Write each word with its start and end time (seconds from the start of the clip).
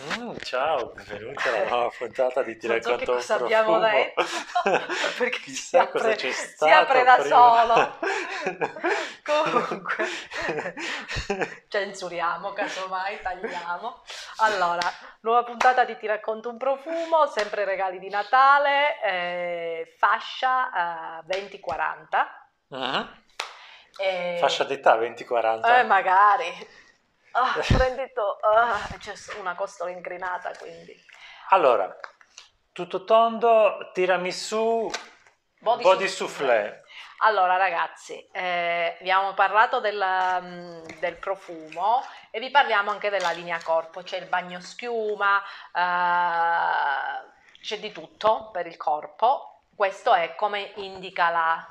Mm, 0.00 0.36
ciao, 0.44 0.92
benvenuti 0.92 1.48
alla 1.48 1.64
nuova 1.68 1.90
puntata 1.96 2.42
di 2.44 2.56
Ti 2.56 2.68
Non 2.68 2.80
so 2.80 2.90
racconto 2.90 3.10
un 3.12 3.16
cosa 3.18 3.34
abbiamo 3.34 3.78
profumo. 3.80 4.14
detto, 4.14 4.24
perché 5.18 5.38
si 5.38 5.42
Chissà 5.42 5.80
apre, 5.82 5.98
cosa 5.98 6.14
c'è 6.14 6.30
si 6.30 6.46
stato 6.46 6.72
apre 6.72 7.02
da 7.02 7.16
prima. 7.16 7.64
solo. 7.66 7.98
Comunque, 9.26 10.06
censuriamo, 11.68 12.52
casomai 12.52 13.20
tagliamo. 13.20 14.02
Allora, 14.36 14.88
nuova 15.22 15.42
puntata 15.42 15.84
di 15.84 15.96
Ti 15.96 16.06
racconto 16.06 16.48
un 16.48 16.58
profumo, 16.58 17.26
sempre 17.26 17.64
regali 17.64 17.98
di 17.98 18.08
Natale, 18.08 19.02
eh, 19.02 19.94
fascia 19.98 21.22
eh, 21.22 21.24
20-40. 21.26 22.26
Mhm. 22.68 23.22
Eh, 24.00 24.36
Fascia 24.38 24.62
d'età 24.62 24.94
20-40. 24.96 25.80
Eh, 25.80 25.82
magari. 25.82 26.86
Ah, 27.32 27.54
prendi 27.76 28.12
tu. 28.12 28.20
Ah, 28.42 28.78
c'è 28.98 29.14
una 29.38 29.54
costola 29.54 29.90
incrinata, 29.90 30.50
quindi. 30.58 30.94
Allora, 31.50 31.94
tutto 32.72 33.04
tondo, 33.04 33.90
tiramisù, 33.92 34.90
Body 35.60 35.82
body, 35.82 36.08
soufflé. 36.08 36.46
soufflé. 36.46 36.82
Allora, 37.18 37.56
ragazzi, 37.56 38.24
eh, 38.30 38.96
abbiamo 39.00 39.34
parlato 39.34 39.80
del, 39.80 40.00
mm, 40.40 40.82
del 41.00 41.16
profumo 41.16 42.04
e 42.30 42.38
vi 42.38 42.50
parliamo 42.50 42.90
anche 42.92 43.10
della 43.10 43.30
linea 43.32 43.60
corpo. 43.62 44.02
C'è 44.02 44.18
il 44.18 44.26
bagno 44.26 44.60
schiuma, 44.60 45.42
eh, 45.74 47.26
c'è 47.60 47.78
di 47.80 47.90
tutto 47.90 48.50
per 48.52 48.66
il 48.66 48.76
corpo. 48.76 49.62
Questo 49.74 50.14
è 50.14 50.34
come 50.36 50.72
indica 50.76 51.28
la... 51.30 51.68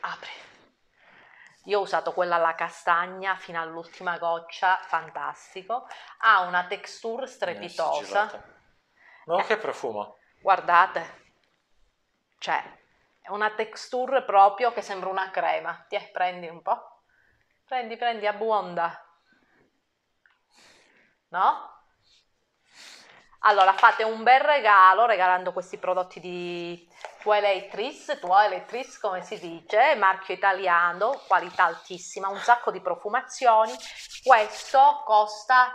Apri. 0.00 0.47
Io 1.68 1.78
ho 1.78 1.82
usato 1.82 2.12
quella 2.12 2.36
alla 2.36 2.54
castagna 2.54 3.36
fino 3.36 3.60
all'ultima 3.60 4.18
goccia, 4.18 4.78
fantastico. 4.82 5.86
Ha 6.18 6.40
una 6.40 6.66
texture 6.66 7.26
strepitosa. 7.26 8.28
Sigillata. 8.28 8.56
Ma 9.26 9.42
che 9.44 9.58
profumo? 9.58 10.16
Guardate, 10.40 11.26
c'è 12.38 12.76
è 13.28 13.30
una 13.30 13.50
texture 13.50 14.22
proprio 14.22 14.72
che 14.72 14.80
sembra 14.80 15.10
una 15.10 15.30
crema. 15.30 15.84
Tiè, 15.86 16.10
prendi 16.10 16.48
un 16.48 16.62
po'. 16.62 17.02
Prendi, 17.66 17.98
prendi, 17.98 18.26
abbonda. 18.26 19.04
No? 21.28 21.77
Allora, 23.42 23.72
fate 23.72 24.02
un 24.02 24.22
bel 24.24 24.40
regalo 24.40 25.06
regalando 25.06 25.52
questi 25.52 25.78
prodotti 25.78 26.18
di 26.18 26.88
Tua 27.22 27.36
Electris 28.46 28.98
come 28.98 29.22
si 29.22 29.38
dice, 29.38 29.94
marchio 29.96 30.34
italiano, 30.34 31.20
qualità 31.26 31.64
altissima, 31.64 32.28
un 32.28 32.38
sacco 32.38 32.72
di 32.72 32.80
profumazioni. 32.80 33.72
Questo 34.24 35.02
costa 35.04 35.72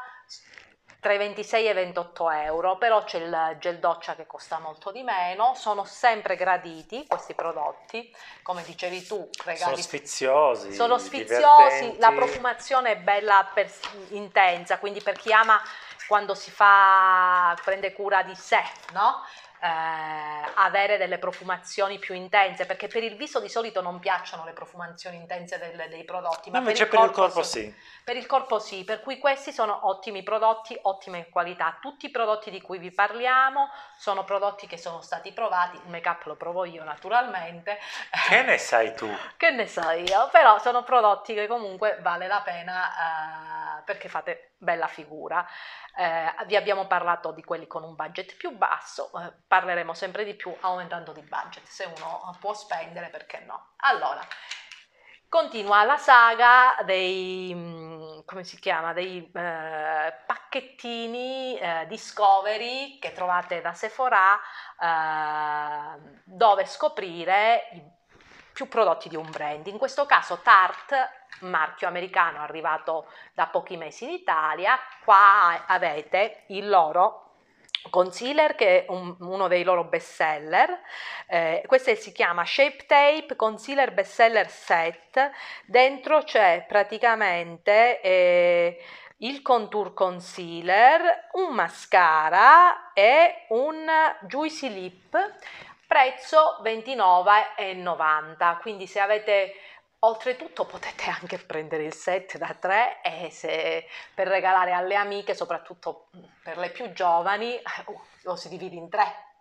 tra 0.99 1.11
i 1.13 1.17
26 1.17 1.67
e 1.67 1.71
i 1.71 1.73
28 1.73 2.31
euro, 2.31 2.77
però 2.77 3.03
c'è 3.03 3.17
il 3.19 3.57
gel 3.59 3.77
doccia 3.79 4.15
che 4.15 4.25
costa 4.25 4.59
molto 4.59 4.89
di 4.91 5.03
meno, 5.03 5.53
sono 5.53 5.83
sempre 5.83 6.37
graditi 6.37 7.05
questi 7.07 7.33
prodotti, 7.33 8.15
come 8.41 8.63
dicevi 8.63 9.05
tu, 9.05 9.17
Sono 9.29 9.29
regali 9.43 9.81
sfiziosi, 9.81 10.73
sono 10.73 10.97
sfiziosi, 10.97 11.75
divertenti. 11.79 11.99
la 11.99 12.11
profumazione 12.13 12.91
è 12.91 12.97
bella 12.97 13.49
per- 13.53 13.69
intensa, 14.11 14.79
quindi 14.79 15.01
per 15.01 15.17
chi 15.17 15.33
ama 15.33 15.61
quando 16.07 16.35
si 16.35 16.51
fa, 16.51 17.55
prende 17.63 17.93
cura 17.93 18.23
di 18.23 18.35
sé, 18.35 18.61
no? 18.93 19.23
Eh, 19.63 20.51
avere 20.55 20.97
delle 20.97 21.17
profumazioni 21.17 21.97
più 21.97 22.13
intense, 22.13 22.65
perché 22.65 22.87
per 22.87 23.01
il 23.01 23.15
viso 23.15 23.39
di 23.39 23.47
solito 23.47 23.81
non 23.81 23.97
piacciono 23.99 24.43
le 24.43 24.51
profumazioni 24.51 25.15
intense 25.15 25.57
del- 25.57 25.87
dei 25.87 26.03
prodotti, 26.03 26.49
ma 26.51 26.57
Invece 26.57 26.85
per 26.87 26.99
il 26.99 27.11
corpo 27.11 27.43
sì. 27.43 27.61
sì. 27.61 27.75
Per 28.03 28.17
il 28.17 28.25
corpo 28.25 28.59
sì, 28.59 28.83
per 28.83 28.99
cui 28.99 29.17
questi 29.19 29.53
sono 29.53 29.87
ottimi 29.87 30.21
prodotti, 30.21 30.77
ottime 30.81 31.29
qualità. 31.29 31.77
Tutti 31.79 32.07
i 32.07 32.11
prodotti 32.11 32.51
di 32.51 32.59
cui 32.61 32.77
vi 32.77 32.91
parliamo 32.91 33.69
sono 33.97 34.25
prodotti 34.25 34.67
che 34.67 34.77
sono 34.77 34.99
stati 35.01 35.31
provati, 35.31 35.77
il 35.77 35.87
make 35.89 36.09
up 36.09 36.25
lo 36.25 36.35
provo 36.35 36.65
io 36.65 36.83
naturalmente, 36.83 37.79
Che 38.27 38.41
ne 38.43 38.57
sai 38.57 38.93
tu? 38.93 39.07
che 39.37 39.51
ne 39.51 39.65
so 39.67 39.89
io, 39.91 40.27
però 40.29 40.59
sono 40.59 40.83
prodotti 40.83 41.33
che 41.33 41.47
comunque 41.47 41.99
vale 42.01 42.27
la 42.27 42.41
pena 42.41 43.77
eh, 43.79 43.83
perché 43.85 44.09
fate 44.09 44.51
bella 44.57 44.87
figura. 44.87 45.45
Eh, 45.95 46.45
vi 46.47 46.55
abbiamo 46.55 46.87
parlato 46.87 47.31
di 47.31 47.43
quelli 47.43 47.67
con 47.67 47.83
un 47.83 47.95
budget 47.95 48.35
più 48.35 48.57
basso, 48.57 49.11
eh, 49.19 49.31
parleremo 49.47 49.93
sempre 49.93 50.23
di 50.23 50.33
più 50.33 50.55
aumentando 50.61 51.11
di 51.11 51.21
budget, 51.21 51.63
se 51.65 51.85
uno 51.85 52.35
può 52.39 52.53
spendere 52.53 53.09
perché 53.09 53.43
no. 53.45 53.73
Allora, 53.77 54.21
continua 55.29 55.83
la 55.83 55.97
saga 55.97 56.75
dei, 56.83 57.53
mm, 57.53 58.19
come 58.25 58.43
si 58.43 58.59
chiama, 58.59 58.93
dei 58.93 59.31
eh, 59.33 60.13
pacchettini 60.25 61.57
eh, 61.57 61.85
Discovery 61.87 62.99
che 62.99 63.13
trovate 63.13 63.61
da 63.61 63.73
Sephora 63.73 64.39
eh, 64.79 65.99
dove 66.23 66.65
scoprire 66.65 67.69
i 67.73 67.83
più 68.53 68.67
prodotti 68.67 69.09
di 69.09 69.15
un 69.15 69.29
brand. 69.29 69.67
In 69.67 69.77
questo 69.77 70.05
caso 70.05 70.39
Tarte, 70.41 71.09
marchio 71.39 71.87
americano 71.87 72.39
arrivato 72.39 73.07
da 73.33 73.47
pochi 73.47 73.75
mesi 73.75 74.05
in 74.05 74.11
Italia, 74.11 74.79
qua 75.03 75.65
avete 75.65 76.43
il 76.47 76.69
loro 76.69 77.19
concealer 77.89 78.55
che 78.55 78.85
è 78.85 78.91
un- 78.91 79.15
uno 79.19 79.47
dei 79.47 79.63
loro 79.63 79.83
best 79.83 80.13
seller, 80.13 80.79
eh, 81.27 81.63
questo 81.67 81.93
si 81.95 82.11
chiama 82.13 82.45
Shape 82.45 82.85
Tape 82.85 83.35
Concealer 83.35 83.91
Best 83.91 84.13
Seller 84.13 84.49
Set, 84.49 85.31
dentro 85.65 86.23
c'è 86.23 86.63
praticamente 86.65 87.99
eh, 88.01 88.81
il 89.17 89.41
contour 89.41 89.93
concealer, 89.93 91.29
un 91.33 91.53
mascara 91.53 92.93
e 92.93 93.45
un 93.49 93.85
juicy 94.21 94.69
lip, 94.69 95.33
prezzo 95.93 96.57
29,90, 96.63 98.59
quindi 98.61 98.87
se 98.87 98.99
avete 98.99 99.53
Oltretutto 99.99 100.65
potete 100.65 101.09
anche 101.09 101.37
prendere 101.37 101.83
il 101.83 101.93
set 101.93 102.37
da 102.37 102.53
tre 102.59 102.99
e 103.01 103.29
se, 103.31 103.85
per 104.13 104.27
regalare 104.27 104.73
alle 104.73 104.95
amiche, 104.95 105.33
soprattutto 105.33 106.07
per 106.43 106.57
le 106.57 106.71
più 106.71 106.91
giovani, 106.91 107.55
eh, 107.55 107.63
lo 108.23 108.35
si 108.35 108.49
divide 108.49 108.75
in 108.75 108.89
tre. 108.89 109.32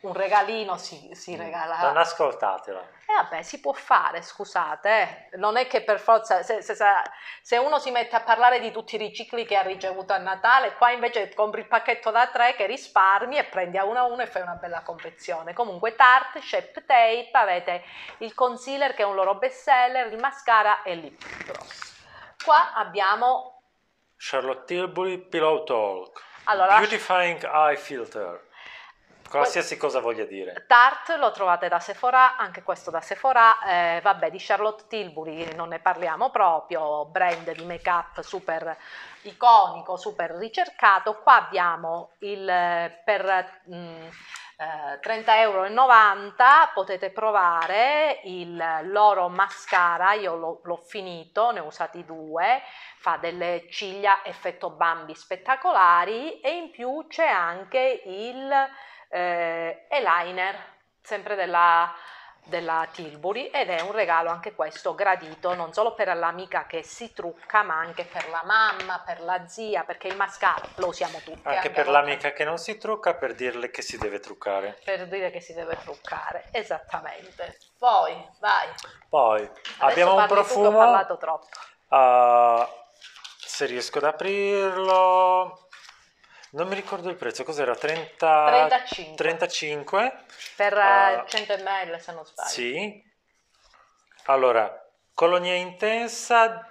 Un 0.00 0.12
regalino 0.12 0.76
si, 0.76 1.10
si 1.14 1.34
regala. 1.36 1.78
Non 1.80 1.96
ascoltatela. 1.96 2.80
E 2.80 3.12
vabbè, 3.14 3.42
si 3.42 3.60
può 3.60 3.72
fare, 3.72 4.20
scusate, 4.20 5.28
eh. 5.30 5.36
non 5.36 5.56
è 5.56 5.66
che 5.66 5.82
per 5.82 5.98
forza, 6.00 6.42
se, 6.42 6.60
se- 6.60 6.76
se- 7.40 7.56
uno 7.56 7.78
si 7.78 7.90
mette 7.90 8.14
a 8.16 8.20
parlare 8.20 8.58
di 8.58 8.70
tutti 8.72 8.96
i 8.96 8.98
ricicli 8.98 9.46
che 9.46 9.56
ha 9.56 9.62
ricevuto 9.62 10.12
a 10.12 10.18
Natale, 10.18 10.74
qua 10.74 10.90
invece 10.90 11.32
compri 11.32 11.60
il 11.60 11.68
pacchetto 11.68 12.10
da 12.10 12.26
tre 12.26 12.54
che 12.54 12.66
risparmi 12.66 13.36
e 13.38 13.44
prendi 13.44 13.78
a 13.78 13.84
uno 13.84 13.98
a 14.00 14.04
uno 14.04 14.22
e 14.22 14.26
fai 14.26 14.42
una 14.42 14.54
bella 14.56 14.82
confezione. 14.82 15.54
Comunque 15.54 15.94
Tarte, 15.94 16.40
Shape 16.40 16.84
Tape, 16.84 17.30
avete 17.32 17.84
il 18.18 18.34
concealer 18.34 18.92
che 18.94 19.02
è 19.02 19.06
un 19.06 19.14
loro 19.14 19.36
best 19.36 19.62
seller, 19.62 20.12
il 20.12 20.18
mascara 20.18 20.82
e 20.82 20.94
lip 20.94 21.24
gloss. 21.44 21.94
Qua 22.44 22.74
abbiamo, 22.74 23.62
Charlotte 24.16 24.64
Tilbury 24.66 25.18
Pillow 25.18 25.64
Talk. 25.64 26.22
allora, 26.44 26.76
Beautifying 26.78 27.42
Eye 27.44 27.76
Filter. 27.76 28.44
Qualsiasi 29.28 29.76
cosa 29.76 30.00
voglia 30.00 30.24
dire. 30.24 30.64
Tarte 30.66 31.16
lo 31.16 31.30
trovate 31.32 31.68
da 31.68 31.80
Sephora, 31.80 32.36
anche 32.36 32.62
questo 32.62 32.90
da 32.90 33.00
Sephora, 33.00 33.62
eh, 33.64 34.00
vabbè 34.02 34.30
di 34.30 34.38
Charlotte 34.38 34.84
Tilbury 34.88 35.54
non 35.54 35.68
ne 35.68 35.78
parliamo 35.78 36.30
proprio, 36.30 37.06
brand 37.06 37.50
di 37.52 37.64
make 37.64 37.90
up 37.90 38.20
super 38.20 38.76
iconico, 39.22 39.96
super 39.96 40.30
ricercato, 40.32 41.20
qua 41.22 41.36
abbiamo 41.36 42.12
il 42.20 42.48
eh, 42.48 43.02
per 43.04 43.62
mm, 43.68 44.06
eh, 44.58 45.00
30,90 45.02 45.34
euro 45.38 45.66
potete 46.72 47.10
provare 47.10 48.20
il 48.24 48.62
loro 48.84 49.28
mascara, 49.28 50.12
io 50.14 50.60
l'ho 50.62 50.82
finito, 50.82 51.50
ne 51.50 51.60
ho 51.60 51.66
usati 51.66 52.04
due, 52.04 52.62
fa 52.98 53.18
delle 53.18 53.66
ciglia 53.70 54.24
effetto 54.24 54.70
Bambi 54.70 55.14
spettacolari 55.14 56.40
e 56.40 56.56
in 56.56 56.70
più 56.70 57.06
c'è 57.08 57.26
anche 57.26 58.02
il 58.04 58.50
eh, 59.08 59.86
eyeliner, 59.88 60.56
sempre 61.02 61.34
della, 61.34 61.92
della 62.44 62.86
Tilbury, 62.90 63.46
ed 63.46 63.70
è 63.70 63.80
un 63.80 63.92
regalo 63.92 64.30
anche 64.30 64.54
questo 64.54 64.94
gradito 64.94 65.54
non 65.54 65.72
solo 65.72 65.94
per 65.94 66.14
l'amica 66.16 66.66
che 66.66 66.82
si 66.82 67.12
trucca, 67.12 67.62
ma 67.62 67.74
anche 67.76 68.04
per 68.04 68.28
la 68.28 68.42
mamma, 68.44 69.02
per 69.04 69.20
la 69.20 69.46
zia, 69.48 69.82
perché 69.84 70.08
il 70.08 70.16
mascara 70.16 70.64
lo 70.76 70.88
usiamo 70.88 71.18
tutti. 71.24 71.40
Anche 71.48 71.68
a 71.68 71.70
per 71.70 71.88
l'amica 71.88 72.32
che 72.32 72.44
non 72.44 72.58
si 72.58 72.76
trucca, 72.78 73.14
per 73.14 73.34
dirle 73.34 73.70
che 73.70 73.82
si 73.82 73.98
deve 73.98 74.20
truccare. 74.20 74.78
Per 74.84 75.06
dire 75.08 75.30
che 75.30 75.40
si 75.40 75.54
deve 75.54 75.76
truccare, 75.82 76.44
esattamente. 76.52 77.58
Poi, 77.78 78.14
vai. 78.40 78.68
Poi 79.08 79.40
Adesso 79.42 79.74
abbiamo 79.78 80.12
un 80.12 80.16
parli 80.18 80.34
tu 80.34 80.40
ho 80.40 80.44
profumo. 80.44 80.78
parlato 80.78 81.16
troppo. 81.18 81.46
ah, 81.88 82.68
se 83.38 83.66
riesco 83.66 83.98
ad 83.98 84.04
aprirlo. 84.04 85.65
Non 86.56 86.68
mi 86.68 86.74
ricordo 86.74 87.10
il 87.10 87.16
prezzo, 87.16 87.44
cos'era? 87.44 87.74
30... 87.76 88.46
35 88.46 89.14
35? 89.14 90.24
per 90.56 90.72
eh, 90.72 90.80
Ah, 90.80 91.24
100 91.26 91.56
ml 91.58 92.00
se 92.00 92.12
non 92.12 92.24
sbaglio. 92.24 92.48
Sì. 92.48 93.04
Allora, 94.24 94.88
colonia 95.12 95.52
intensa, 95.54 96.66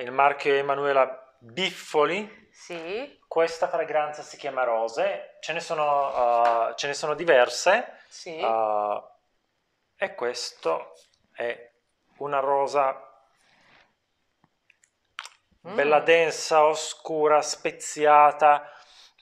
il 0.00 0.10
marchio 0.10 0.54
Emanuela 0.54 1.34
Biffoli. 1.38 2.50
Sì. 2.50 3.20
Questa 3.28 3.68
fragranza 3.68 4.22
si 4.22 4.36
chiama 4.36 4.64
Rose, 4.64 5.36
ce 5.40 5.52
ne 5.52 5.60
sono, 5.60 6.70
uh, 6.70 6.74
ce 6.74 6.88
ne 6.88 6.92
sono 6.94 7.14
diverse. 7.14 8.00
Sì. 8.08 8.40
Uh, 8.42 9.00
e 9.96 10.14
questo 10.16 10.94
è 11.32 11.70
una 12.16 12.40
rosa 12.40 13.06
Mm. 15.64 15.76
bella 15.76 16.00
densa, 16.00 16.64
oscura, 16.64 17.40
speziata, 17.40 18.68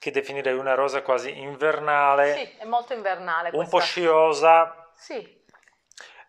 che 0.00 0.10
definirei 0.10 0.54
una 0.54 0.72
rosa 0.72 1.02
quasi 1.02 1.38
invernale, 1.38 2.34
Sì, 2.34 2.56
è 2.56 2.64
molto 2.64 2.94
invernale 2.94 3.50
un 3.52 3.68
po' 3.68 3.80
sciosa. 3.80 4.88
Sì, 4.94 5.44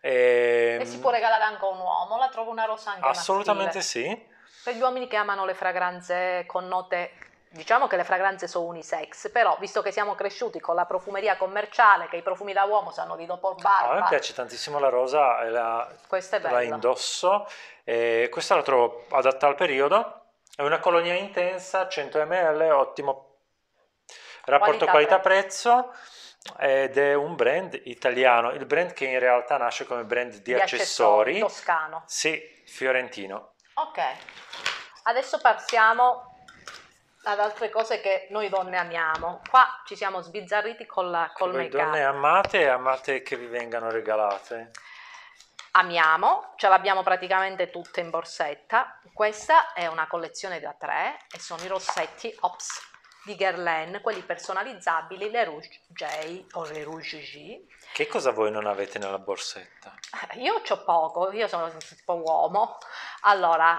ehm, 0.02 0.80
e 0.82 0.84
si 0.84 0.98
può 0.98 1.10
regalare 1.10 1.42
anche 1.42 1.64
a 1.64 1.68
un 1.68 1.78
uomo, 1.78 2.18
la 2.18 2.28
trovo 2.28 2.50
una 2.50 2.66
rosa 2.66 2.90
anche 2.90 3.08
Assolutamente 3.08 3.78
maschile. 3.78 4.10
sì. 4.10 4.30
Per 4.62 4.74
gli 4.74 4.80
uomini 4.80 5.08
che 5.08 5.16
amano 5.16 5.46
le 5.46 5.54
fragranze 5.54 6.44
con 6.46 6.68
note, 6.68 7.12
diciamo 7.48 7.86
che 7.86 7.96
le 7.96 8.04
fragranze 8.04 8.46
sono 8.46 8.66
unisex, 8.66 9.30
però 9.30 9.56
visto 9.58 9.80
che 9.80 9.90
siamo 9.90 10.14
cresciuti 10.14 10.60
con 10.60 10.74
la 10.74 10.84
profumeria 10.84 11.38
commerciale, 11.38 12.08
che 12.08 12.16
i 12.16 12.22
profumi 12.22 12.52
da 12.52 12.64
uomo 12.64 12.90
sanno 12.90 13.16
di 13.16 13.24
dopo 13.24 13.56
A 13.58 13.94
me 13.94 14.04
piace 14.06 14.34
tantissimo 14.34 14.78
la 14.78 14.90
rosa 14.90 15.42
e 15.44 15.48
la, 15.48 15.90
la 16.42 16.62
indosso. 16.62 17.48
E 17.84 18.28
questa 18.30 18.54
la 18.54 18.62
trovo 18.62 19.06
adatta 19.12 19.46
al 19.46 19.54
periodo. 19.54 20.26
È 20.54 20.60
una 20.60 20.78
colonia 20.78 21.14
intensa, 21.14 21.88
100 21.88 22.22
ml, 22.26 22.70
ottimo 22.70 23.31
rapporto 24.44 24.86
qualità-prezzo 24.86 25.92
ed 26.58 26.98
è 26.98 27.14
un 27.14 27.36
brand 27.36 27.80
italiano, 27.84 28.50
il 28.50 28.66
brand 28.66 28.92
che 28.92 29.06
in 29.06 29.18
realtà 29.18 29.56
nasce 29.56 29.86
come 29.86 30.04
brand 30.04 30.32
di, 30.32 30.42
Di 30.42 30.54
accessori. 30.54 31.38
toscano. 31.38 32.02
Sì, 32.06 32.62
fiorentino. 32.66 33.52
Ok, 33.74 34.00
adesso 35.04 35.38
passiamo 35.40 36.36
ad 37.24 37.38
altre 37.38 37.70
cose 37.70 38.00
che 38.00 38.26
noi 38.30 38.48
donne 38.48 38.76
amiamo. 38.76 39.40
Qua 39.48 39.82
ci 39.86 39.94
siamo 39.94 40.20
sbizzarriti 40.20 40.84
con 40.86 41.10
la, 41.10 41.30
col 41.32 41.52
Voi 41.52 41.64
make 41.64 41.76
donne 41.76 42.02
amate 42.02 42.60
e 42.60 42.66
amate 42.66 43.22
che 43.22 43.36
vi 43.36 43.46
vengano 43.46 43.90
regalate. 43.90 44.72
Amiamo, 45.74 46.52
ce 46.56 46.68
l'abbiamo 46.68 47.02
praticamente 47.02 47.70
tutte 47.70 48.00
in 48.00 48.10
borsetta. 48.10 48.98
Questa 49.14 49.72
è 49.72 49.86
una 49.86 50.06
collezione 50.06 50.60
da 50.60 50.74
tre 50.78 51.16
e 51.32 51.38
sono 51.38 51.62
i 51.62 51.68
rossetti 51.68 52.34
Ops 52.40 52.90
di 53.24 53.36
Guerlain, 53.36 54.00
quelli 54.02 54.22
personalizzabili, 54.22 55.30
le 55.30 55.44
Rouge 55.44 55.80
J 55.88 56.46
o 56.52 56.64
le 56.64 56.82
Rouge 56.82 57.18
G. 57.20 57.66
Che 57.92 58.06
cosa 58.08 58.32
voi 58.32 58.50
non 58.50 58.66
avete 58.66 58.98
nella 58.98 59.18
borsetta? 59.18 59.94
Eh, 60.32 60.38
Io 60.40 60.60
c'ho 60.62 60.82
poco, 60.84 61.30
io 61.32 61.46
sono 61.46 61.70
tipo 61.76 62.14
uomo. 62.14 62.78
Allora, 63.22 63.76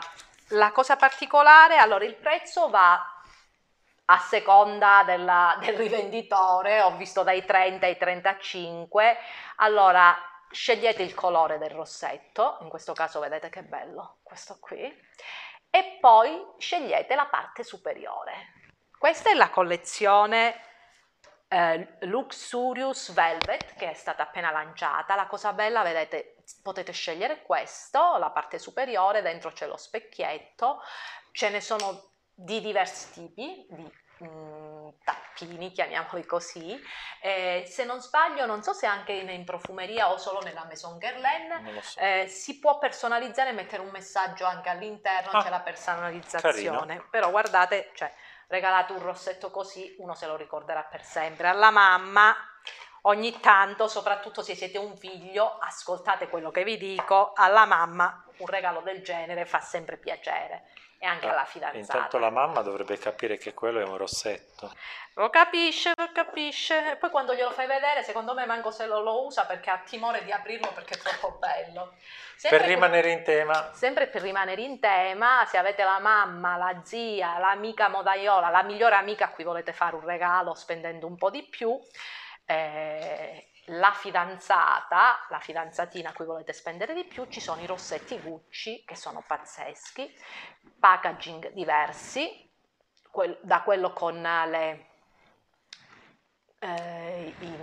la 0.50 0.72
cosa 0.72 0.95
particolare, 0.95 1.78
allora 1.78 2.06
il 2.06 2.16
prezzo 2.16 2.69
va 2.69 3.07
a 4.06 4.19
seconda 4.19 5.04
della- 5.06 5.57
del 5.60 5.75
rivenditore, 5.78 6.81
ho 6.81 6.95
visto 6.98 7.24
dai 7.24 7.44
30 7.45 7.86
ai 7.86 7.98
35. 7.98 9.18
Allora, 9.57 10.16
scegliete 10.51 11.01
il 11.01 11.13
colore 11.16 11.57
del 11.57 11.72
rossetto, 11.72 12.57
in 12.62 12.69
questo 12.69 12.94
caso 12.94 13.19
vedete 13.19 13.50
che 13.50 13.63
bello, 13.63 14.19
questo 14.22 14.57
qui, 14.60 14.81
e 15.69 15.98
poi 16.00 16.40
scegliete 16.60 17.16
la 17.16 17.25
parte 17.25 17.63
superiore. 17.63 18.62
Questa 19.04 19.32
è 19.32 19.34
la 19.34 19.50
collezione 19.50 20.62
eh, 21.50 21.98
Luxurious 22.04 23.12
Velvet 23.12 23.76
che 23.76 23.90
è 23.90 23.94
stata 23.96 24.24
appena 24.24 24.50
lanciata. 24.50 25.14
La 25.16 25.28
cosa 25.28 25.52
bella, 25.52 25.84
vedete, 25.84 26.38
potete 26.62 26.94
scegliere 26.94 27.42
questo, 27.42 28.16
la 28.16 28.30
parte 28.30 28.58
superiore, 28.60 29.22
dentro 29.22 29.52
c'è 29.52 29.68
lo 29.68 29.76
specchietto, 29.76 30.80
ce 31.34 31.50
ne 31.50 31.60
sono 31.60 32.12
di 32.34 32.62
diversi 32.62 33.12
tipi, 33.12 33.68
di 33.72 33.92
mm, 34.24 34.88
tappini, 35.04 35.74
chiamiamoli 35.74 36.26
così. 36.26 36.82
Eh, 37.22 37.66
se 37.68 37.84
non 37.84 38.00
sbaglio, 38.00 38.46
non 38.46 38.64
so 38.64 38.72
se 38.72 38.86
anche 38.86 39.12
in, 39.12 39.28
in 39.28 39.44
profumeria 39.44 40.14
o 40.14 40.18
solo 40.18 40.40
nella 40.40 40.64
Maison 40.64 40.98
Guerlain, 40.98 41.82
so. 41.82 42.00
eh, 42.00 42.28
si 42.30 42.58
può 42.58 42.78
personalizzare 42.78 43.50
e 43.50 43.54
mettere 43.54 43.82
un 43.82 43.90
messaggio 43.90 44.46
anche 44.46 44.70
all'interno, 44.70 45.32
Ah, 45.32 45.44
c'è 45.44 45.50
la 45.50 45.60
personalizzazione. 45.60 47.06
Però 47.10 47.30
guardate, 47.32 47.92
cioè, 47.96 48.10
regalate 48.48 48.94
un 48.94 49.01
rossetto 49.01 49.51
così, 49.51 49.95
uno 50.00 50.13
se 50.13 50.25
lo 50.25 50.36
ricorderà 50.36 50.84
per 50.84 51.04
sempre. 51.04 51.48
Alla 51.48 51.72
mamma, 51.72 52.36
ogni 53.04 53.40
tanto, 53.40 53.88
soprattutto 53.88 54.42
se 54.42 54.56
siete 54.56 54.78
un 54.78 54.95
figlio, 54.95 55.57
ascoltate 55.60 56.30
quello 56.30 56.51
che 56.51 56.63
vi 56.63 56.78
dico, 56.78 57.34
alla 57.34 57.66
mamma 57.66 58.24
un 58.38 58.48
regalo 58.48 58.81
del 58.81 59.01
genere 59.04 59.45
fa 59.45 59.60
sempre 59.60 59.98
piacere. 59.98 60.69
E 61.04 61.06
anche 61.06 61.28
alla 61.28 61.42
Ah, 61.42 61.46
fidanzata. 61.46 61.98
Intanto 61.98 62.18
la 62.18 62.30
mamma 62.30 62.62
dovrebbe 62.62 62.98
capire 62.98 63.38
che 63.38 63.54
quello 63.54 63.82
è 63.82 63.84
un 63.84 63.98
rossetto. 63.98 64.72
Lo 65.16 65.30
capisce, 65.30 65.92
lo 65.98 66.10
capisce. 66.14 66.92
E 66.92 66.96
poi 66.96 67.10
quando 67.10 67.36
glielo 67.36 67.52
fai 67.52 67.68
vedere, 67.68 68.04
secondo 68.04 68.34
me 68.34 68.46
manco 68.46 68.72
se 68.72 68.86
lo, 68.86 69.02
lo 69.02 69.26
usa 69.26 69.46
perché 69.46 69.70
ha 69.70 69.80
timore 69.80 70.24
di 70.24 70.32
aprirlo 70.32 70.72
perché 70.72 70.94
è 70.94 70.98
troppo 71.00 71.38
bello. 71.40 71.96
Sempre 72.38 72.60
Per 72.60 72.68
rimanere 72.68 73.12
in 73.12 73.22
tema, 73.22 73.74
Sempre 73.74 74.08
per 74.08 74.22
rimanere 74.22 74.62
in 74.62 74.80
tema, 74.80 75.46
se 75.46 75.58
avete 75.58 75.84
la 75.84 76.00
mamma, 76.00 76.56
la 76.56 76.80
zia, 76.86 77.38
l'amica 77.38 77.90
modaiola, 77.90 78.48
la 78.48 78.64
migliore 78.64 78.96
amica 78.96 79.26
a 79.26 79.30
cui 79.32 79.44
volete 79.44 79.74
fare 79.74 79.98
un 79.98 80.06
regalo 80.06 80.54
spendendo 80.54 81.06
un 81.06 81.18
po' 81.18 81.30
di 81.30 81.44
più, 81.44 81.78
eh, 82.46 83.50
la 83.68 83.92
fidanzata, 83.94 85.25
la 85.30 85.39
fidanzatina 85.39 86.10
a 86.10 86.13
cui 86.13 86.25
volete 86.25 86.54
spendere 86.54 86.94
di 86.94 87.06
più, 87.06 87.25
ci 87.27 87.39
sono 87.39 87.62
i 87.62 87.65
rossetti 87.65 88.19
Gucci 88.19 88.83
che 88.86 88.95
sono 88.95 89.24
pazzeschi, 89.25 90.13
packaging 90.80 91.51
diversi, 91.51 92.51
quel- 93.12 93.39
da 93.42 93.62
quello 93.62 93.94
con 93.94 94.21
le... 94.21 94.88
eh, 96.60 97.36
i- 97.39 97.57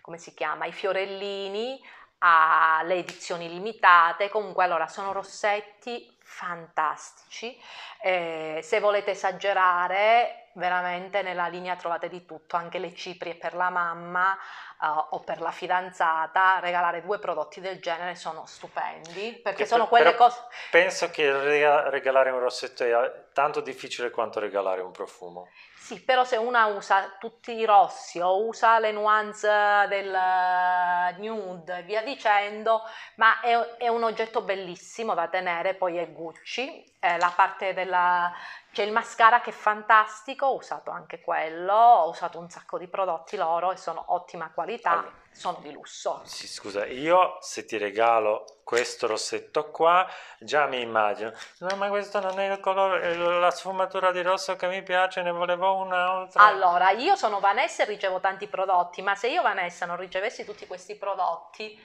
come 0.00 0.18
si 0.18 0.34
chiama? 0.34 0.66
I 0.66 0.72
fiorellini 0.72 1.80
alle 2.18 2.94
edizioni 2.96 3.48
limitate. 3.48 4.28
Comunque, 4.28 4.64
allora 4.64 4.86
sono 4.86 5.12
rossetti 5.12 6.16
fantastici. 6.22 7.58
Eh, 8.02 8.60
se 8.62 8.80
volete 8.80 9.12
esagerare, 9.12 10.43
veramente 10.54 11.22
nella 11.22 11.46
linea 11.46 11.76
trovate 11.76 12.08
di 12.08 12.24
tutto, 12.24 12.56
anche 12.56 12.78
le 12.78 12.94
ciprie 12.94 13.34
per 13.34 13.54
la 13.54 13.70
mamma 13.70 14.34
eh, 14.34 14.86
o 15.10 15.20
per 15.20 15.40
la 15.40 15.50
fidanzata. 15.50 16.58
Regalare 16.60 17.02
due 17.02 17.18
prodotti 17.18 17.60
del 17.60 17.80
genere 17.80 18.14
sono 18.14 18.44
stupendi 18.46 19.40
perché 19.42 19.62
Che 19.62 19.66
sono 19.68 19.86
per- 19.88 20.00
quelle 20.02 20.14
cose. 20.16 20.40
penso 20.70 21.10
che 21.10 21.30
rega- 21.32 21.88
regalare 21.88 22.30
un 22.30 22.40
rossetto 22.40 22.84
è 22.84 23.24
tanto 23.32 23.60
difficile 23.60 24.10
quanto 24.10 24.40
regalare 24.40 24.80
un 24.80 24.90
profumo. 24.92 25.48
Sì, 25.76 26.00
però 26.00 26.24
se 26.24 26.36
una 26.38 26.64
usa 26.64 27.16
tutti 27.18 27.52
i 27.52 27.66
rossi 27.66 28.18
o 28.18 28.46
usa 28.46 28.78
le 28.78 28.90
nuance 28.90 29.46
del 29.88 30.14
eh, 30.14 31.14
nude 31.18 31.78
e 31.78 31.82
via 31.82 32.00
dicendo, 32.02 32.80
ma 33.16 33.40
è, 33.40 33.54
è 33.76 33.88
un 33.88 34.02
oggetto 34.02 34.40
bellissimo 34.40 35.12
da 35.12 35.28
tenere, 35.28 35.74
poi 35.74 35.98
è 35.98 36.10
Gucci, 36.10 36.82
eh, 37.00 37.18
la 37.18 37.30
parte 37.36 37.74
della... 37.74 38.32
c'è 38.74 38.82
il 38.82 38.92
mascara 38.92 39.40
che 39.40 39.50
è 39.50 39.52
fantastico, 39.52 40.46
ho 40.46 40.56
usato 40.56 40.90
anche 40.90 41.20
quello, 41.20 41.72
ho 41.72 42.08
usato 42.08 42.38
un 42.38 42.50
sacco 42.50 42.76
di 42.76 42.88
prodotti 42.88 43.36
loro 43.36 43.70
e 43.70 43.76
sono 43.76 44.04
ottima 44.08 44.50
qualità, 44.52 44.90
Allora. 44.90 45.12
sono 45.30 45.58
di 45.62 45.70
lusso. 45.72 46.20
Sì, 46.24 46.48
scusa, 46.48 46.84
io 46.84 47.38
se 47.40 47.64
ti 47.64 47.78
regalo 47.78 48.44
questo 48.64 49.06
rossetto 49.06 49.70
qua, 49.70 50.06
già 50.40 50.66
mi 50.66 50.80
immagino. 50.80 51.32
No, 51.58 51.76
ma 51.76 51.88
questo 51.88 52.18
non 52.18 52.38
è 52.40 52.50
il 52.50 52.58
colore, 52.58 53.14
la 53.14 53.50
sfumatura 53.52 54.10
di 54.10 54.22
rosso 54.22 54.56
che 54.56 54.66
mi 54.66 54.82
piace, 54.82 55.22
ne 55.22 55.30
volevo 55.30 55.76
un'altra. 55.76 56.42
Allora, 56.42 56.90
io 56.90 57.14
sono 57.14 57.38
Vanessa 57.38 57.84
e 57.84 57.86
ricevo 57.86 58.18
tanti 58.18 58.48
prodotti, 58.48 59.02
ma 59.02 59.14
se 59.14 59.28
io 59.28 59.42
Vanessa 59.42 59.86
non 59.86 59.96
ricevessi 59.96 60.44
tutti 60.44 60.66
questi 60.66 60.96
prodotti, 60.96 61.80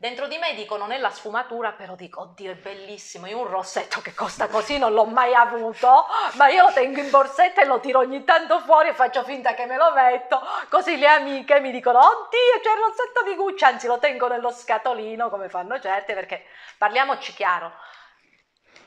dentro 0.00 0.26
di 0.28 0.38
me 0.38 0.54
dico 0.54 0.78
non 0.78 0.92
è 0.92 0.98
la 0.98 1.10
sfumatura, 1.10 1.72
però 1.72 1.94
dico 1.94 2.22
oddio 2.22 2.52
è 2.52 2.54
bellissimo, 2.54 3.26
io 3.26 3.38
un 3.38 3.48
rossetto 3.48 4.00
che 4.00 4.14
costa 4.14 4.48
così 4.48 4.78
non 4.78 4.94
l'ho 4.94 5.04
mai 5.04 5.34
avuto, 5.34 6.06
ma 6.36 6.48
io 6.48 6.62
lo 6.62 6.72
tengo 6.72 7.00
in 7.00 7.10
borsetta 7.10 7.60
e 7.60 7.66
lo 7.66 7.80
tiro 7.80 7.98
ogni 7.98 8.24
tanto 8.24 8.60
fuori 8.60 8.88
e 8.88 8.94
faccio 8.94 9.22
finta 9.24 9.52
che 9.52 9.66
me 9.66 9.76
lo 9.76 9.92
metto, 9.92 10.40
così 10.70 10.96
le 10.96 11.06
amiche 11.06 11.60
mi 11.60 11.70
dicono 11.70 11.98
oddio 11.98 12.60
c'è 12.62 12.72
il 12.72 12.82
rossetto 12.82 13.22
di 13.24 13.34
Gucci, 13.34 13.64
anzi 13.64 13.86
lo 13.86 13.98
tengo 13.98 14.26
nello 14.26 14.50
scatolino 14.50 15.28
come 15.28 15.50
fanno 15.50 15.78
certe, 15.78 16.14
perché 16.14 16.46
parliamoci 16.78 17.34
chiaro, 17.34 17.70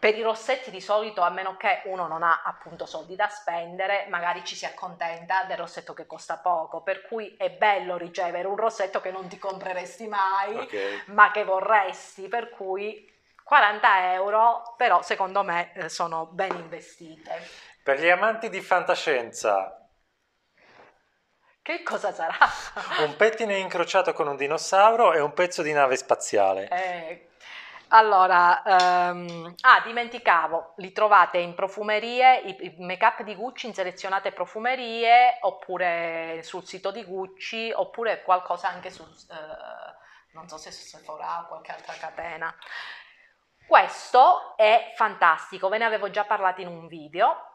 per 0.04 0.18
i 0.18 0.22
rossetti 0.22 0.70
di 0.70 0.82
solito, 0.82 1.22
a 1.22 1.30
meno 1.30 1.56
che 1.56 1.84
uno 1.86 2.08
non 2.10 2.24
ha 2.24 2.42
appunto 2.44 2.86
soldi 2.86 3.16
da 3.16 3.30
spendere, 3.30 4.06
magari 4.10 4.44
ci 4.44 4.54
si 4.54 4.66
accontenta 4.66 5.46
del 5.46 5.56
rossetto 5.56 5.94
che 5.94 6.06
costa 6.06 6.40
poco, 6.40 6.82
per 6.82 7.04
cui 7.08 7.38
è 7.38 7.50
bello 7.52 7.96
ricevere 7.96 8.46
un 8.50 8.58
rossetto 8.58 9.00
che 9.00 9.12
non 9.12 9.30
ti 9.30 9.38
compreresti 9.40 10.06
mai, 10.08 10.58
Ok. 10.58 11.04
ma 11.06 11.32
che 11.32 11.46
vorresti, 11.46 12.28
per 12.28 12.50
cui 12.50 13.10
40 13.46 14.12
euro, 14.12 14.74
però 14.76 15.02
secondo 15.02 15.42
me 15.42 15.72
eh, 15.74 15.88
sono 15.88 16.26
ben 16.26 16.54
investite. 16.54 17.40
Per 17.82 17.98
gli 17.98 18.10
amanti 18.10 18.50
di 18.50 18.60
fantascienza, 18.60 19.88
Che 21.62 21.82
cosa 21.82 22.12
sarà? 22.12 22.36
un 23.06 23.16
pettine 23.16 23.56
incrociato 23.56 24.12
con 24.12 24.28
un 24.28 24.36
dinosauro 24.36 25.14
e 25.14 25.22
un 25.22 25.32
pezzo 25.32 25.62
di 25.62 25.72
nave 25.72 25.96
spaziale. 25.96 26.68
Eh, 26.68 27.30
Allora, 27.96 28.64
um, 28.66 29.54
ah, 29.62 29.82
dimenticavo, 29.82 30.74
li 30.78 30.92
trovate 30.92 31.38
in 31.38 31.54
profumerie, 31.54 32.40
i, 32.40 32.58
i 32.62 32.76
make-up 32.80 33.22
di 33.22 33.36
Gucci 33.36 33.68
in 33.68 33.76
selezionate 33.76 34.32
profumerie, 34.32 35.38
oppure 35.42 36.40
sul 36.42 36.66
sito 36.66 36.90
di 36.90 37.04
Gucci, 37.04 37.72
oppure 37.72 38.24
qualcosa 38.24 38.68
anche 38.68 38.90
su, 38.90 39.04
uh, 39.04 39.06
non 40.32 40.48
so 40.48 40.58
se 40.58 40.72
su 40.72 40.86
Sephora 40.88 41.42
o 41.42 41.48
qualche 41.48 41.72
altra 41.72 41.94
catena. 41.94 42.56
Questo 43.68 44.58
è 44.58 44.94
fantastico, 44.96 45.70
ve 45.70 45.78
ne 45.78 45.86
avevo 45.86 46.10
già 46.10 46.24
parlato 46.24 46.62
in 46.62 46.68
un 46.68 46.88
video, 46.88 47.53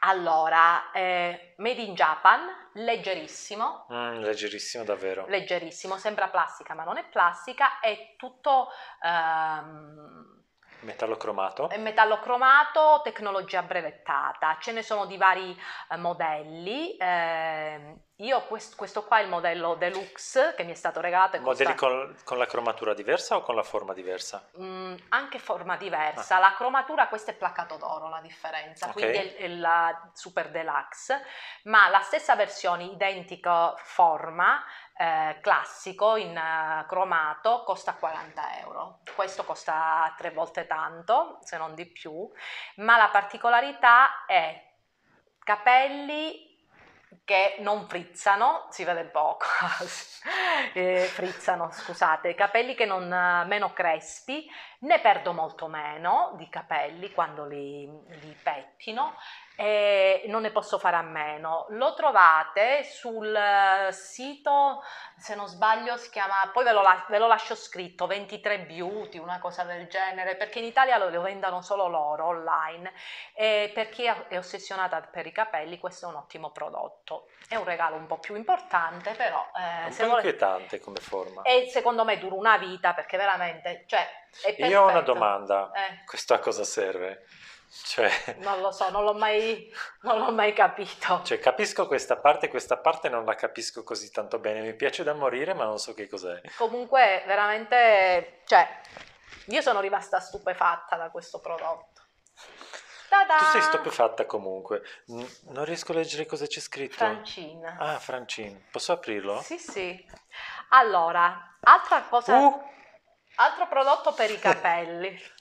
allora, 0.00 0.90
eh, 0.92 1.54
Made 1.56 1.82
in 1.82 1.94
Japan, 1.94 2.48
leggerissimo. 2.74 3.86
Mm, 3.92 4.20
leggerissimo 4.20 4.84
davvero. 4.84 5.26
Leggerissimo, 5.26 5.96
sembra 5.96 6.28
plastica 6.28 6.74
ma 6.74 6.84
non 6.84 6.98
è 6.98 7.04
plastica, 7.04 7.80
è 7.80 8.14
tutto... 8.16 8.68
Um, 9.02 10.38
Metallo 10.80 11.16
cromato? 11.16 11.68
Metallo 11.76 12.18
cromato, 12.20 13.00
tecnologia 13.04 13.62
brevettata, 13.62 14.56
ce 14.60 14.72
ne 14.72 14.82
sono 14.82 15.04
di 15.04 15.18
vari 15.18 15.54
eh, 15.90 15.96
modelli. 15.96 16.96
Eh, 16.96 17.96
io 18.20 18.42
questo, 18.42 18.76
questo, 18.76 19.04
qua 19.04 19.18
è 19.18 19.22
il 19.22 19.28
modello 19.28 19.74
deluxe 19.74 20.54
che 20.56 20.64
mi 20.64 20.72
è 20.72 20.74
stato 20.74 21.00
regalato. 21.00 21.40
Modelli 21.40 21.74
costa... 21.74 21.86
con, 21.86 22.16
con, 22.24 22.38
la 22.38 22.46
cromatura 22.46 22.92
diversa 22.92 23.36
o 23.36 23.42
con 23.42 23.54
la 23.54 23.62
forma 23.62 23.94
diversa? 23.94 24.48
Mm, 24.60 24.94
anche 25.08 25.38
forma 25.38 25.76
diversa. 25.76 26.36
Ah. 26.36 26.40
La 26.40 26.54
cromatura, 26.54 27.08
questo 27.08 27.30
è 27.30 27.34
placcato 27.34 27.76
d'oro 27.76 28.08
la 28.08 28.20
differenza, 28.20 28.88
okay. 28.88 29.10
quindi 29.10 29.28
è, 29.28 29.36
è 29.36 29.48
la 29.48 30.10
super 30.12 30.50
deluxe, 30.50 31.24
ma 31.64 31.88
la 31.88 32.00
stessa 32.00 32.36
versione, 32.36 32.84
identica 32.84 33.74
forma, 33.76 34.62
eh, 34.96 35.38
classico 35.40 36.16
in 36.16 36.36
uh, 36.36 36.86
cromato 36.86 37.62
costa 37.64 37.94
40 37.94 38.58
euro. 38.58 38.98
Questo 39.14 39.44
costa 39.44 40.12
tre 40.18 40.30
volte 40.30 40.66
tanto, 40.66 41.38
se 41.40 41.56
non 41.56 41.74
di 41.74 41.86
più, 41.86 42.30
ma 42.76 42.98
la 42.98 43.08
particolarità 43.08 44.26
è 44.26 44.68
capelli 45.42 46.49
che 47.24 47.56
non 47.60 47.88
frizzano, 47.88 48.66
si 48.70 48.84
vede 48.84 49.04
poco, 49.04 49.46
eh, 50.74 51.06
frizzano, 51.06 51.70
scusate, 51.70 52.34
capelli 52.34 52.74
che 52.74 52.86
non 52.86 53.08
meno 53.46 53.72
crespi, 53.72 54.48
ne 54.80 55.00
perdo 55.00 55.32
molto 55.32 55.66
meno 55.66 56.34
di 56.36 56.48
capelli 56.48 57.10
quando 57.12 57.46
li, 57.46 57.86
li 57.86 58.36
pettino 58.42 59.14
e 59.60 60.22
non 60.28 60.40
ne 60.40 60.52
posso 60.52 60.78
fare 60.78 60.96
a 60.96 61.02
meno. 61.02 61.66
Lo 61.68 61.92
trovate 61.92 62.82
sul 62.82 63.38
sito, 63.90 64.82
se 65.18 65.34
non 65.34 65.48
sbaglio, 65.48 65.98
si 65.98 66.08
chiama, 66.08 66.48
poi 66.50 66.64
ve 66.64 66.72
lo, 66.72 66.82
ve 67.08 67.18
lo, 67.18 67.26
lascio 67.26 67.54
scritto, 67.54 68.06
23 68.06 68.60
Beauty, 68.60 69.18
una 69.18 69.38
cosa 69.38 69.64
del 69.64 69.86
genere, 69.88 70.36
perché 70.36 70.60
in 70.60 70.64
Italia 70.64 70.96
lo, 70.96 71.10
lo 71.10 71.20
vendono 71.20 71.60
solo 71.60 71.88
loro 71.88 72.28
online. 72.28 72.90
E 73.34 73.70
per 73.74 73.90
chi 73.90 74.04
è 74.04 74.38
ossessionata 74.38 74.98
per 75.02 75.26
i 75.26 75.32
capelli, 75.32 75.78
questo 75.78 76.06
è 76.06 76.08
un 76.08 76.14
ottimo 76.14 76.52
prodotto. 76.52 77.26
È 77.46 77.56
un 77.56 77.64
regalo 77.64 77.96
un 77.96 78.06
po' 78.06 78.18
più 78.18 78.36
importante, 78.36 79.12
però... 79.12 79.46
Eh, 79.54 79.88
un 79.88 79.94
po' 79.94 80.04
vuole... 80.04 80.22
inquietante 80.22 80.80
come 80.80 81.00
forma. 81.00 81.42
E 81.42 81.68
secondo 81.68 82.02
me 82.06 82.16
dura 82.16 82.34
una 82.34 82.56
vita, 82.56 82.94
perché 82.94 83.18
veramente... 83.18 83.84
Cioè, 83.86 84.08
Io 84.56 84.80
ho 84.80 84.88
una 84.88 85.02
domanda, 85.02 85.70
eh. 85.74 86.04
questo 86.06 86.32
a 86.32 86.38
cosa 86.38 86.64
serve? 86.64 87.26
Cioè... 87.70 88.10
Non 88.38 88.60
lo 88.60 88.72
so, 88.72 88.90
non 88.90 89.04
l'ho, 89.04 89.14
mai, 89.14 89.72
non 90.02 90.18
l'ho 90.18 90.32
mai 90.32 90.52
capito. 90.52 91.22
Cioè, 91.22 91.38
capisco 91.38 91.86
questa 91.86 92.16
parte, 92.16 92.48
questa 92.48 92.76
parte 92.76 93.08
non 93.08 93.24
la 93.24 93.34
capisco 93.34 93.84
così 93.84 94.10
tanto 94.10 94.38
bene. 94.38 94.60
Mi 94.60 94.74
piace 94.74 95.04
da 95.04 95.14
morire, 95.14 95.54
ma 95.54 95.64
non 95.64 95.78
so 95.78 95.94
che 95.94 96.08
cos'è. 96.08 96.40
Comunque, 96.56 97.22
veramente, 97.26 98.42
cioè, 98.46 98.80
io 99.46 99.60
sono 99.62 99.80
rimasta 99.80 100.18
stupefatta 100.18 100.96
da 100.96 101.10
questo 101.10 101.40
prodotto. 101.40 102.02
Ta-da! 103.08 103.36
Tu 103.36 103.44
sei 103.46 103.62
stupefatta 103.62 104.24
comunque. 104.26 104.82
non 105.06 105.64
riesco 105.64 105.92
a 105.92 105.96
leggere 105.96 106.26
cosa 106.26 106.46
c'è 106.46 106.60
scritto. 106.60 106.94
Francine. 106.94 107.76
Ah, 107.78 107.98
Francine. 107.98 108.66
Posso 108.70 108.92
aprirlo? 108.92 109.40
Sì, 109.42 109.58
sì. 109.58 110.04
Allora, 110.70 111.56
altra 111.60 112.02
cosa... 112.02 112.38
Uh. 112.38 112.68
Altro 113.36 113.68
prodotto 113.68 114.12
per 114.12 114.30
i 114.30 114.38
capelli 114.38 115.18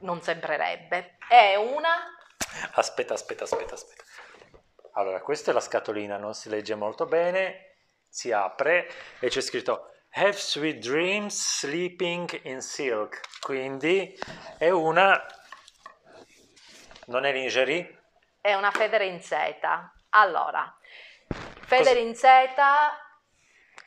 non 0.00 0.22
sembrerebbe. 0.22 1.16
È 1.28 1.54
una... 1.56 2.16
Aspetta, 2.72 3.14
aspetta, 3.14 3.44
aspetta, 3.44 3.74
aspetta. 3.74 4.04
Allora, 4.92 5.20
questa 5.20 5.50
è 5.50 5.54
la 5.54 5.60
scatolina, 5.60 6.16
non 6.16 6.34
si 6.34 6.48
legge 6.48 6.74
molto 6.74 7.06
bene, 7.06 7.76
si 8.08 8.32
apre 8.32 8.90
e 9.20 9.28
c'è 9.28 9.40
scritto 9.40 9.92
Have 10.12 10.32
sweet 10.32 10.78
dreams 10.78 11.60
sleeping 11.60 12.40
in 12.44 12.60
silk. 12.60 13.20
Quindi 13.40 14.18
è 14.58 14.70
una... 14.70 15.24
Non 17.06 17.24
è 17.24 17.32
lingerie? 17.32 18.02
È 18.40 18.54
una 18.54 18.72
federe 18.72 19.06
in 19.06 19.22
seta. 19.22 19.92
Allora, 20.10 20.76
federe 21.60 22.00
Cosa... 22.00 22.08
in 22.08 22.14
seta... 22.16 22.98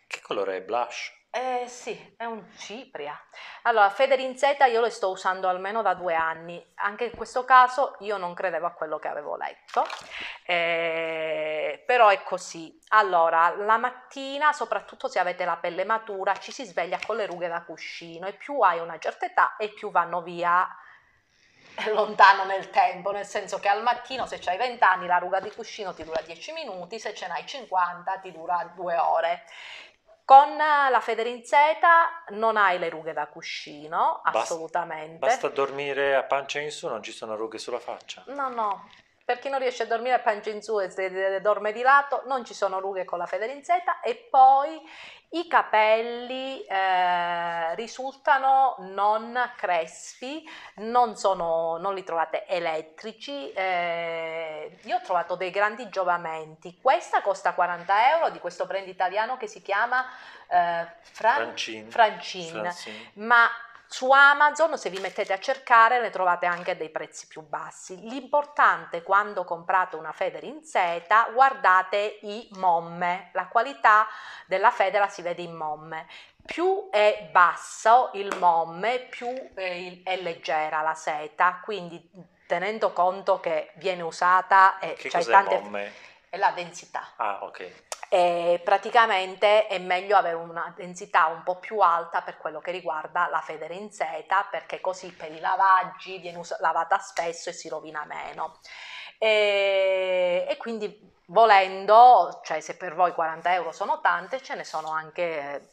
Che 0.08 0.22
colore 0.22 0.58
è? 0.58 0.62
Blush? 0.62 1.12
Eh 1.36 1.64
sì, 1.68 2.14
è 2.16 2.26
un 2.26 2.44
cipria. 2.58 3.20
Allora, 3.64 3.90
Federinzeta 3.90 4.66
io 4.66 4.80
lo 4.82 4.90
sto 4.92 5.10
usando 5.10 5.48
almeno 5.48 5.82
da 5.82 5.96
due 5.96 6.14
anni, 6.14 6.64
anche 6.76 7.06
in 7.06 7.16
questo 7.16 7.44
caso 7.44 7.96
io 8.02 8.18
non 8.18 8.36
credevo 8.36 8.68
a 8.68 8.72
quello 8.72 9.00
che 9.00 9.08
avevo 9.08 9.36
letto, 9.36 9.84
eh, 10.46 11.82
però 11.88 12.10
è 12.10 12.22
così. 12.22 12.78
Allora, 12.90 13.50
la 13.56 13.78
mattina, 13.78 14.54
soprattutto 14.54 15.08
se 15.08 15.18
avete 15.18 15.44
la 15.44 15.58
pelle 15.58 15.86
matura, 15.86 16.36
ci 16.36 16.52
si 16.52 16.66
sveglia 16.66 17.00
con 17.04 17.16
le 17.16 17.26
rughe 17.26 17.48
da 17.48 17.64
cuscino 17.64 18.28
e 18.28 18.34
più 18.34 18.60
hai 18.60 18.78
una 18.78 19.00
certa 19.00 19.26
età 19.26 19.56
e 19.56 19.70
più 19.70 19.90
vanno 19.90 20.22
via 20.22 20.68
lontano 21.94 22.46
nel 22.46 22.70
tempo, 22.70 23.12
nel 23.12 23.26
senso 23.26 23.60
che 23.60 23.68
al 23.68 23.82
mattino 23.82 24.28
se 24.28 24.40
hai 24.46 24.58
20 24.58 24.84
anni 24.84 25.08
la 25.08 25.18
ruga 25.18 25.40
di 25.40 25.52
cuscino 25.52 25.94
ti 25.94 26.04
dura 26.04 26.22
10 26.22 26.52
minuti, 26.52 27.00
se 27.00 27.14
ce 27.16 27.28
n'hai 27.28 27.46
50 27.46 28.18
ti 28.20 28.32
dura 28.32 28.72
2 28.76 28.96
ore. 28.98 29.44
Con 30.26 30.56
la 30.56 31.00
federinzeta 31.02 32.24
non 32.30 32.56
hai 32.56 32.80
le 32.80 32.90
rughe 32.90 33.12
da 33.12 33.28
cuscino, 33.28 34.22
assolutamente. 34.24 35.18
Basta 35.18 35.50
dormire 35.50 36.16
a 36.16 36.24
pancia 36.24 36.62
in 36.62 36.72
su, 36.72 36.88
non 36.88 37.04
ci 37.04 37.12
sono 37.12 37.36
rughe 37.36 37.58
sulla 37.58 37.80
faccia. 37.80 38.24
No, 38.28 38.48
no, 38.48 38.90
per 39.26 39.40
chi 39.40 39.50
non 39.50 39.60
riesce 39.60 39.84
a 39.84 39.88
dormire 39.88 40.16
a 40.16 40.20
pancia 40.20 40.50
in 40.50 40.62
su 40.62 40.80
e 40.80 41.40
dorme 41.42 41.72
di 41.72 41.82
lato, 41.82 42.24
non 42.26 42.44
ci 42.44 42.54
sono 42.54 42.80
rughe 42.80 43.06
con 43.06 43.18
la 43.18 43.26
federinzeta 43.26 44.02
e 44.02 44.28
poi 44.30 44.82
i 45.30 45.48
capelli 45.48 46.64
eh, 46.66 47.74
risultano 47.76 48.76
non 48.80 49.52
crespi, 49.56 50.48
non, 50.76 51.16
sono, 51.16 51.78
non 51.78 51.96
li 51.96 52.04
trovate 52.04 52.46
elettrici. 52.46 53.52
Eh, 53.52 54.78
io 54.84 54.98
ho 54.98 55.02
trovato 55.02 55.36
dei 55.36 55.50
grandi 55.50 55.90
giovamenti. 55.90 56.78
Questa 56.80 57.22
costa 57.22 57.54
40 57.54 58.12
euro 58.12 58.30
di 58.30 58.40
questo 58.40 58.66
brand 58.66 58.88
italiano 58.88 59.38
che 59.38 59.48
si 59.48 59.62
chiama 59.62 60.06
eh, 60.48 60.86
Fran- 61.02 61.36
Francine. 61.36 61.90
Francine. 61.90 62.60
Francine. 62.60 63.12
Ma 63.14 63.48
su 63.94 64.10
Amazon, 64.10 64.76
se 64.76 64.90
vi 64.90 64.98
mettete 64.98 65.34
a 65.34 65.38
cercare, 65.38 66.02
le 66.02 66.10
trovate 66.10 66.48
anche 66.48 66.72
a 66.72 66.74
dei 66.74 66.90
prezzi 66.90 67.28
più 67.28 67.44
bassi. 67.44 68.10
L'importante 68.10 69.04
quando 69.04 69.44
comprate 69.44 69.98
una 69.98 70.12
federa 70.12 70.48
in 70.48 70.64
seta, 70.64 71.30
guardate 71.32 72.18
i 72.22 72.50
momme. 72.54 73.30
La 73.34 73.46
qualità 73.46 74.08
della 74.48 74.72
federa 74.72 75.08
si 75.08 75.22
vede 75.22 75.44
in 75.44 75.54
momme. 75.54 76.08
Più 76.44 76.90
è 76.90 77.30
basso 77.32 78.10
il 78.14 78.36
momme, 78.40 78.98
più 78.98 79.28
è 79.54 80.18
leggera 80.20 80.82
la 80.82 80.96
seta, 80.96 81.62
quindi 81.64 82.10
tenendo 82.48 82.94
conto 82.94 83.40
che 83.40 83.74
viene 83.76 84.02
usata 84.02 84.80
e 84.80 84.94
che 84.96 85.12
cioè 85.12 85.24
tante... 85.24 85.60
momme? 85.60 85.92
È 86.34 86.38
la 86.38 86.50
densità. 86.50 87.14
Ah, 87.18 87.44
ok 87.44 87.92
e 88.14 88.62
praticamente 88.64 89.66
è 89.66 89.80
meglio 89.80 90.16
avere 90.16 90.36
una 90.36 90.72
densità 90.76 91.26
un 91.26 91.42
po' 91.42 91.58
più 91.58 91.80
alta 91.80 92.22
per 92.22 92.38
quello 92.38 92.60
che 92.60 92.70
riguarda 92.70 93.28
la 93.28 93.42
federe 93.42 93.74
in 93.74 93.92
seta 93.92 94.48
perché 94.52 94.80
così 94.80 95.12
per 95.12 95.32
i 95.32 95.40
lavaggi 95.40 96.20
viene 96.20 96.40
lavata 96.60 97.00
spesso 97.00 97.50
e 97.50 97.54
si 97.54 97.70
rovina 97.70 98.06
meno. 98.06 98.60
E, 99.18 100.46
e, 100.48 100.58
quindi 100.58 100.96
volendo, 101.30 102.40
cioè 102.44 102.60
se 102.60 102.78
per 102.78 102.94
voi 102.94 103.14
40 103.14 103.52
euro 103.52 103.72
sono 103.72 104.00
tante, 104.00 104.44
ce 104.44 104.54
ne 104.54 104.64
sono 104.64 104.92
anche 104.92 105.70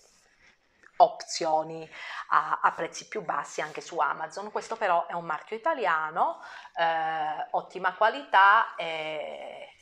opzioni 0.96 1.86
a, 2.28 2.60
a, 2.62 2.72
prezzi 2.72 3.06
più 3.06 3.20
bassi 3.20 3.60
anche 3.60 3.82
su 3.82 3.98
Amazon. 3.98 4.50
Questo 4.50 4.76
però 4.76 5.06
è 5.06 5.12
un 5.12 5.26
marchio 5.26 5.56
italiano, 5.56 6.42
eh, 6.74 7.48
ottima 7.50 7.92
qualità 7.92 8.74
e, 8.76 9.74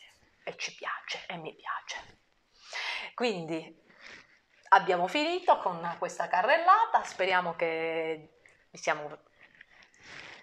e 0.48 0.56
ci 0.56 0.74
piace 0.74 1.24
e 1.28 1.36
mi 1.36 1.54
piace. 1.54 2.20
Quindi 3.14 3.84
abbiamo 4.68 5.06
finito 5.06 5.58
con 5.58 5.96
questa 5.98 6.26
carrellata, 6.26 7.04
speriamo 7.04 7.54
che 7.54 8.30
vi 8.70 8.78
siamo 8.78 9.18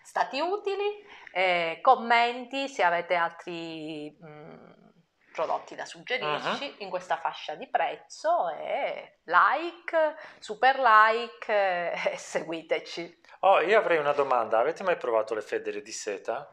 stati 0.03 0.39
utili. 0.39 1.03
Eh, 1.31 1.79
commenti 1.81 2.69
se 2.69 2.83
avete 2.83 3.15
altri 3.15 4.15
mh, 4.19 4.93
prodotti 5.33 5.73
da 5.75 5.85
suggerirci 5.85 6.65
uh-huh. 6.65 6.83
in 6.83 6.89
questa 6.89 7.17
fascia 7.17 7.55
di 7.55 7.67
prezzo 7.67 8.49
e 8.49 9.21
like, 9.23 10.15
super 10.37 10.79
like 10.79 11.51
e 12.13 12.17
seguiteci. 12.17 13.21
Oh, 13.39 13.59
io 13.59 13.77
avrei 13.77 13.97
una 13.97 14.13
domanda, 14.13 14.59
avete 14.59 14.83
mai 14.83 14.97
provato 14.97 15.33
le 15.33 15.41
federe 15.41 15.81
di 15.81 15.91
seta? 15.91 16.47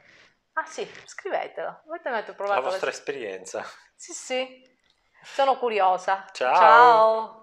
Ah 0.54 0.66
sì, 0.66 0.86
scrivetelo. 1.04 1.82
Avete 1.88 2.10
mai 2.10 2.22
provato 2.24 2.60
la 2.60 2.60
vostra 2.60 2.90
le... 2.90 2.92
esperienza? 2.92 3.64
Sì, 3.94 4.12
sì. 4.12 4.70
Sono 5.22 5.56
curiosa. 5.56 6.26
Ciao. 6.32 6.56
Ciao. 6.56 7.41